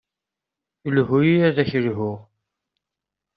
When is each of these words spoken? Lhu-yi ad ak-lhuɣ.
Lhu-yi 0.93 1.35
ad 1.47 1.57
ak-lhuɣ. 1.63 2.19